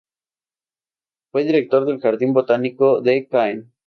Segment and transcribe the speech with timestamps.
[1.31, 3.71] Fue director del Jardín botánico de Caen.